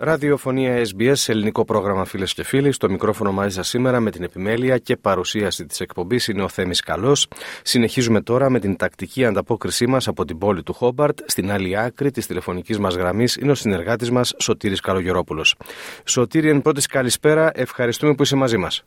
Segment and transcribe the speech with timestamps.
[0.00, 2.72] Ραδιοφωνία SBS, ελληνικό πρόγραμμα φίλες και φίλοι.
[2.72, 6.80] Στο μικρόφωνο μαζί σα σήμερα με την επιμέλεια και παρουσίαση της εκπομπής είναι ο Θέμης
[6.80, 7.28] Καλός.
[7.62, 11.18] Συνεχίζουμε τώρα με την τακτική ανταπόκρισή μας από την πόλη του Χόμπαρτ.
[11.26, 15.54] Στην άλλη άκρη της τηλεφωνικής μας γραμμής είναι ο συνεργάτης μας Σωτήρης Καλογερόπουλος.
[16.04, 18.84] Σωτήρη, εν πρώτης καλησπέρα, ευχαριστούμε που είσαι μαζί μας.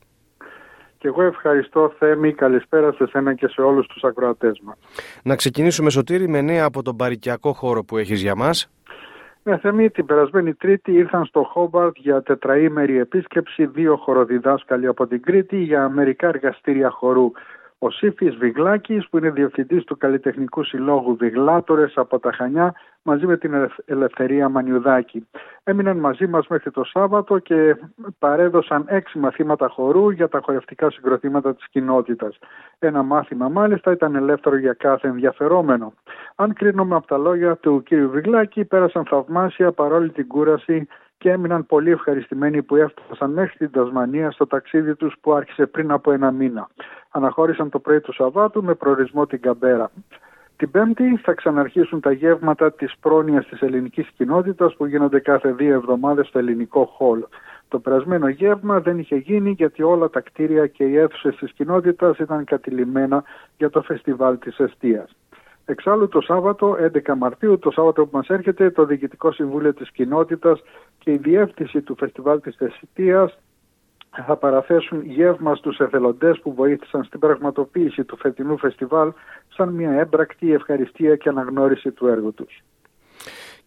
[0.98, 4.76] Και εγώ ευχαριστώ Θέμη, καλησπέρα σε σένα και σε όλους τους ακροατές μας.
[5.22, 8.70] Να ξεκινήσουμε Σωτήρη με νέα από τον παρικιακό χώρο που έχεις για μας.
[9.44, 15.22] Ναι, Θεμή, την περασμένη Τρίτη ήρθαν στο Χόμπαρτ για τετραήμερη επίσκεψη δύο χοροδιδάσκαλοι από την
[15.22, 17.30] Κρήτη για μερικά εργαστήρια χορού.
[17.78, 23.36] Ο Σύφης Βιγλάκης που είναι διευθυντής του Καλλιτεχνικού Συλλόγου Βιγλάτορες από τα Χανιά μαζί με
[23.36, 25.26] την Ελευθερία Μανιουδάκη.
[25.64, 27.76] Έμειναν μαζί μας μέχρι το Σάββατο και
[28.18, 32.38] παρέδωσαν έξι μαθήματα χορού για τα χορευτικά συγκροτήματα της κοινότητας.
[32.78, 35.92] Ένα μάθημα μάλιστα ήταν ελεύθερο για κάθε ενδιαφερόμενο.
[36.36, 37.94] Αν κρίνουμε από τα λόγια του κ.
[37.94, 40.86] Βιγλάκη πέρασαν θαυμάσια παρόλη την κούραση
[41.18, 45.90] και έμειναν πολύ ευχαριστημένοι που έφτασαν μέχρι την Τασμανία στο ταξίδι τους που άρχισε πριν
[45.90, 46.68] από ένα μήνα.
[47.10, 49.90] Αναχώρησαν το πρωί του Σαββάτου με προορισμό την Καμπέρα.
[50.56, 55.74] Την Πέμπτη θα ξαναρχίσουν τα γεύματα της πρόνοιας της ελληνικής κοινότητας που γίνονται κάθε δύο
[55.74, 57.24] εβδομάδες στο ελληνικό χόλ.
[57.68, 62.18] Το περασμένο γεύμα δεν είχε γίνει γιατί όλα τα κτίρια και οι αίθουσες της κοινότητας
[62.18, 63.24] ήταν κατηλημένα
[63.56, 65.16] για το φεστιβάλ της Εστίας.
[65.72, 70.62] Εξάλλου το Σάββατο 11 Μαρτίου, το Σάββατο που μας έρχεται, το Διοικητικό Συμβούλιο της Κοινότητας
[70.98, 73.38] και η Διεύθυνση του Φεστιβάλ της Θεσσιτίας
[74.26, 79.12] θα παραθέσουν γεύμα στους εθελοντές που βοήθησαν στην πραγματοποίηση του φετινού φεστιβάλ
[79.48, 82.62] σαν μια έμπρακτη ευχαριστία και αναγνώριση του έργου τους.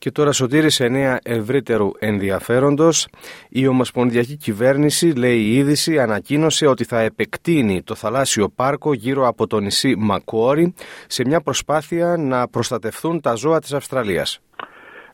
[0.05, 3.07] Και τώρα Σωτήρης σε νέα ευρύτερου ενδιαφέροντος.
[3.49, 9.47] Η Ομοσπονδιακή Κυβέρνηση, λέει η είδηση, ανακοίνωσε ότι θα επεκτείνει το θαλάσσιο πάρκο γύρω από
[9.47, 10.73] το νησί Μακουόρι
[11.07, 14.39] σε μια προσπάθεια να προστατευθούν τα ζώα της Αυστραλίας.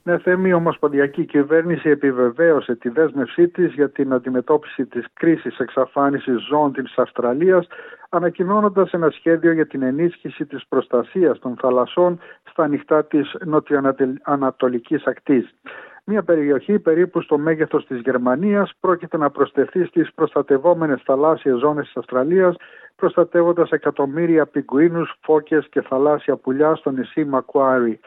[0.03, 6.41] Ναι, Θέμη, η Ομοσπονδιακή Κυβέρνηση επιβεβαίωσε τη δέσμευσή της για την αντιμετώπιση της κρίσης εξαφάνισης
[6.47, 7.67] ζώων της Αυστραλίας,
[8.09, 12.19] ανακοινώνοντας ένα σχέδιο για την ενίσχυση της προστασίας των θαλασσών
[12.49, 15.55] στα ανοιχτά της νοτιοανατολικής ακτής.
[16.03, 21.97] Μια περιοχή περίπου στο μέγεθος της Γερμανίας πρόκειται να προσθεθεί στις προστατευόμενες θαλάσσιες ζώνες της
[21.97, 22.55] Αυστραλίας,
[22.95, 27.99] προστατεύοντας εκατομμύρια πιγκουίνους, φώκες και θαλάσσια πουλιά στο νησί Μακουάρι.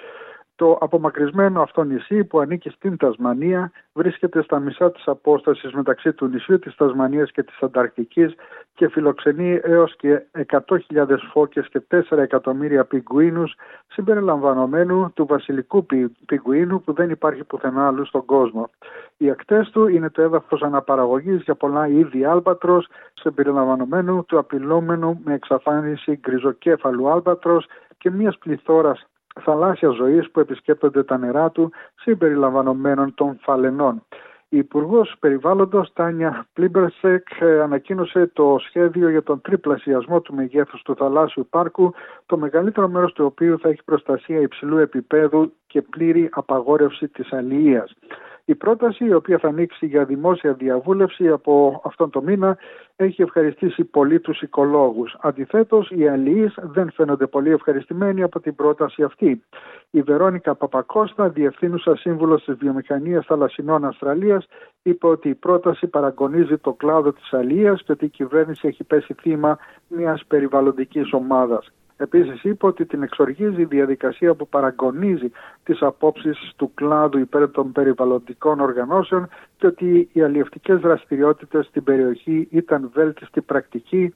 [0.57, 6.27] Το απομακρυσμένο αυτό νησί που ανήκει στην Τασμανία βρίσκεται στα μισά της απόστασης μεταξύ του
[6.27, 8.35] νησιού της Τασμανίας και της Ανταρκτικής
[8.75, 13.55] και φιλοξενεί έως και 100.000 φώκες και 4 εκατομμύρια πιγκουίνους
[13.87, 15.87] συμπεριλαμβανομένου του βασιλικού
[16.27, 18.71] πιγκουίνου που δεν υπάρχει πουθενά άλλου στον κόσμο.
[19.17, 25.35] Οι ακτές του είναι το έδαφος αναπαραγωγής για πολλά είδη άλμπατρος συμπεριλαμβανομένου του απειλόμενου με
[25.35, 27.67] εξαφάνιση γκριζοκέφαλου άλμπατρος
[27.99, 29.07] και μιας πληθώρας
[29.41, 34.03] θαλάσσια ζωής που επισκέπτονται τα νερά του συμπεριλαμβανομένων των φαλενών.
[34.49, 37.29] Η Υπουργός Περιβάλλοντος Τάνια Πλίμπερσεκ
[37.63, 41.93] ανακοίνωσε το σχέδιο για τον τριπλασιασμό του μεγέθους του θαλάσσιου πάρκου,
[42.27, 47.95] το μεγαλύτερο μέρος του οποίου θα έχει προστασία υψηλού επίπεδου και πλήρη απαγόρευση της αλληλείας.
[48.45, 52.57] Η πρόταση, η οποία θα ανοίξει για δημόσια διαβούλευση από αυτόν τον μήνα,
[52.97, 55.17] έχει ευχαριστήσει πολύ τους οικολόγους.
[55.21, 59.45] Αντιθέτως, οι αλληλείς δεν φαίνονται πολύ ευχαριστημένοι από την πρόταση αυτή.
[59.91, 64.47] Η Βερόνικα Παπακώστα, διευθύνουσα σύμβουλος της βιομηχανίας θαλασσινών Αυστραλίας,
[64.83, 69.15] είπε ότι η πρόταση παραγωνίζει το κλάδο της αλληλείας και ότι η κυβέρνηση έχει πέσει
[69.15, 71.73] θύμα μιας περιβαλλοντικής ομάδας.
[71.97, 75.31] Επίσης είπε ότι την εξοργίζει η διαδικασία που παραγωνίζει
[75.65, 82.49] τις απόψεις του κλάδου υπέρ των περιβαλλοντικών οργανώσεων και ότι οι αλλιευτικές δραστηριότητες στην περιοχή
[82.51, 84.15] ήταν βέλτιστη πρακτική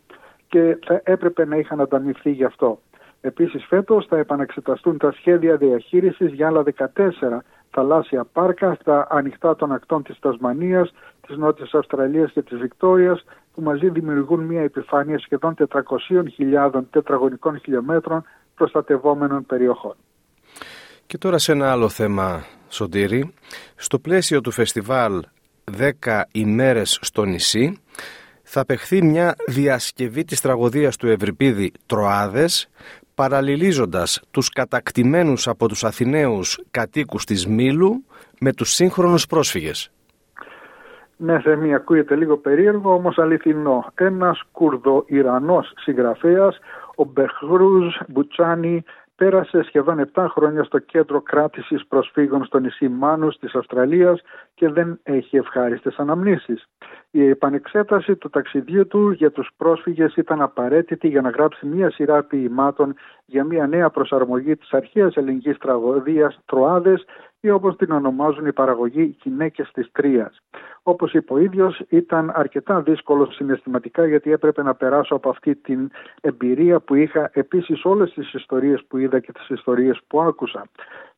[0.48, 2.80] και θα έπρεπε να είχαν ανταμυφθεί γι' αυτό.
[3.20, 7.42] Επίσης φέτος θα επαναξεταστούν τα σχέδια διαχείρισης για άλλα 14
[7.78, 10.92] θαλάσσια πάρκα στα ανοιχτά των ακτών της Τασμανίας,
[11.26, 18.24] της Νότιας Αυστραλίας και της Βικτόριας που μαζί δημιουργούν μια επιφάνεια σχεδόν 400.000 τετραγωνικών χιλιόμετρων
[18.54, 19.94] προστατευόμενων περιοχών.
[21.06, 23.34] Και τώρα σε ένα άλλο θέμα, Σωτήρη.
[23.76, 25.22] Στο πλαίσιο του φεστιβάλ
[25.78, 27.80] 10 ημέρες στο νησί
[28.42, 32.68] θα παιχθεί μια διασκευή της τραγωδίας του Ευρυπίδη «Τροάδες»
[33.18, 38.04] παραλληλίζοντας τους κατακτημένους από τους Αθηναίους κατοίκους της Μήλου
[38.40, 39.90] με τους σύγχρονους πρόσφυγες.
[41.16, 43.84] Ναι, Θέμη, ακούγεται λίγο περίεργο, όμως αληθινό.
[43.94, 46.58] Ένας Κουρδο-Ιρανός συγγραφέας,
[46.96, 48.84] ο Μπεχρούζ Μπουτσάνι,
[49.18, 54.20] Πέρασε σχεδόν 7 χρόνια στο κέντρο κράτησης προσφύγων στο νησί Μάνους της Αυστραλίας
[54.54, 56.66] και δεν έχει ευχάριστες αναμνήσεις.
[57.10, 62.22] Η επανεξέταση του ταξιδιού του για τους πρόσφυγες ήταν απαραίτητη για να γράψει μία σειρά
[62.22, 62.94] ποιημάτων
[63.24, 67.04] για μία νέα προσαρμογή της αρχαίας ελληνικής τραγωδίας «Τροάδες»
[67.40, 70.40] ή όπως την ονομάζουν η παραγωγή «Γυναίκες της Τρίας».
[70.88, 75.90] Όπως είπε ο ίδιος, ήταν αρκετά δύσκολο συναισθηματικά γιατί έπρεπε να περάσω από αυτή την
[76.20, 80.68] εμπειρία που είχα επίσης όλες τις ιστορίες που είδα και τις ιστορίες που άκουσα.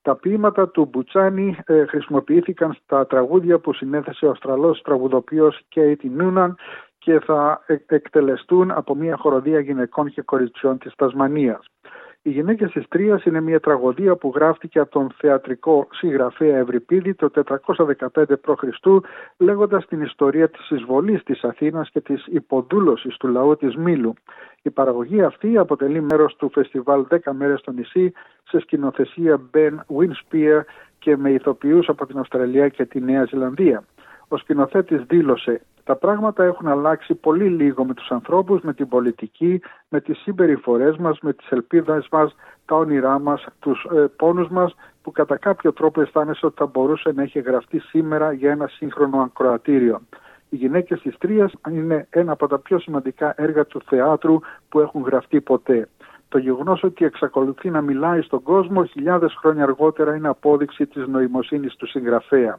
[0.02, 6.56] Τα ποίηματα του Μπουτσάνη ε, χρησιμοποιήθηκαν στα τραγούδια που συνέθεσε ο Αυστραλός τραγουδοποιός Κέιτι Νούναν
[6.98, 11.70] και θα ε, εκτελεστούν από μια χοροδία γυναικών και κοριτσιών της Τασμανίας.
[12.22, 17.30] Οι γυναίκες της Τρίας είναι μια τραγωδία που γράφτηκε από τον θεατρικό συγγραφέα Ευρυπίδη το
[17.34, 18.64] 415 π.Χ.
[19.36, 24.14] λέγοντας την ιστορία της εισβολής της Αθήνας και της υποδούλωσης του λαού της Μήλου.
[24.62, 28.12] Η παραγωγή αυτή αποτελεί μέρος του φεστιβάλ 10 μέρες στο νησί
[28.42, 30.60] σε σκηνοθεσία Ben Winspear
[30.98, 33.84] και με ηθοποιούς από την Αυστραλία και τη Νέα Ζηλανδία.
[34.28, 35.60] Ο σκηνοθέτης δήλωσε
[35.90, 40.96] τα πράγματα έχουν αλλάξει πολύ λίγο με τους ανθρώπους, με την πολιτική, με τις συμπεριφορές
[40.96, 42.34] μας, με τις ελπίδες μας,
[42.64, 47.12] τα όνειρά μας, τους ε, πόνους μας που κατά κάποιο τρόπο αισθάνεσαι ότι θα μπορούσε
[47.12, 50.00] να έχει γραφτεί σήμερα για ένα σύγχρονο ακροατήριο.
[50.48, 54.38] Οι γυναίκες της Τρίας είναι ένα από τα πιο σημαντικά έργα του θεάτρου
[54.68, 55.88] που έχουν γραφτεί ποτέ.
[56.28, 61.76] Το γεγονός ότι εξακολουθεί να μιλάει στον κόσμο χιλιάδες χρόνια αργότερα είναι απόδειξη της νοημοσύνης
[61.76, 62.58] του συγγραφέα.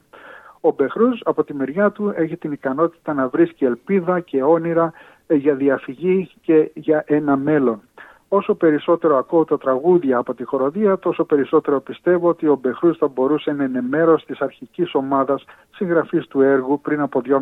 [0.61, 4.93] Ο Μπεχρούς από τη μεριά του έχει την ικανότητα να βρίσκει ελπίδα και όνειρα
[5.27, 7.81] ε, για διαφυγή και για ένα μέλλον.
[8.27, 13.07] Όσο περισσότερο ακούω τα τραγούδια από τη χοροδία, τόσο περισσότερο πιστεύω ότι ο Μπεχρούς θα
[13.07, 15.43] μπορούσε να είναι μέρος της αρχικής ομάδας
[15.75, 17.39] συγγραφής του έργου πριν από 2.500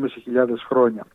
[0.68, 1.06] χρόνια.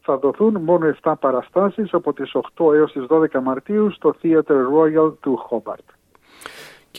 [0.00, 5.12] Θα δοθούν μόνο 7 παραστάσεις από τις 8 έως τις 12 Μαρτίου στο Theatre Royal
[5.20, 5.84] του Χόμπαρτ.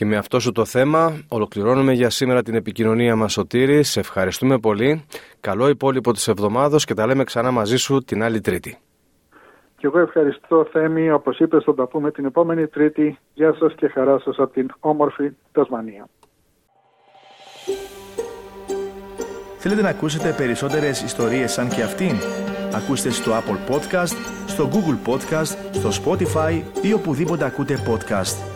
[0.00, 3.82] Και με αυτό σου το θέμα ολοκληρώνουμε για σήμερα την επικοινωνία μας Σωτήρη.
[3.82, 5.04] Σε ευχαριστούμε πολύ.
[5.40, 8.78] Καλό υπόλοιπο της εβδομάδος και τα λέμε ξανά μαζί σου την άλλη Τρίτη.
[9.76, 13.18] Και εγώ ευχαριστώ Θέμη, όπως είπες θα τα πούμε την επόμενη Τρίτη.
[13.34, 16.08] Γεια σας και χαρά σας από την όμορφη Τασμανία.
[19.58, 22.16] Θέλετε να ακούσετε περισσότερες ιστορίες σαν και αυτήν;
[22.74, 28.49] Ακούστε στο Apple Podcast, στο Google Podcast, στο Spotify ή οπουδήποτε ακούτε podcast.